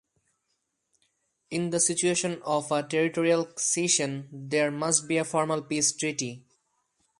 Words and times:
In 1.51 1.69
the 1.69 1.79
situation 1.79 2.41
of 2.41 2.71
a 2.71 2.81
territorial 2.81 3.47
cession, 3.55 4.27
there 4.31 4.71
must 4.71 5.07
be 5.07 5.17
a 5.17 5.23
formal 5.23 5.61
peace 5.61 5.91
treaty. 5.95 6.43